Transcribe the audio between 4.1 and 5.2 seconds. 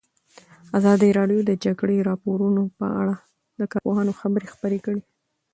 خبرې خپرې کړي.